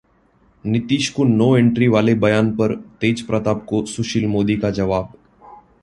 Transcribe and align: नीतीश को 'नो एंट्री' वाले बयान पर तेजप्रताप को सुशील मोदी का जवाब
नीतीश 0.63 1.09
को 1.09 1.23
'नो 1.23 1.55
एंट्री' 1.57 1.87
वाले 1.87 2.13
बयान 2.15 2.51
पर 2.55 2.75
तेजप्रताप 3.01 3.65
को 3.65 3.85
सुशील 3.85 4.27
मोदी 4.27 4.57
का 4.57 4.71
जवाब 4.71 5.13